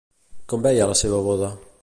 Com 0.53 0.63
veia 0.67 0.89
la 0.93 0.97
seva 1.03 1.21
boda? 1.29 1.53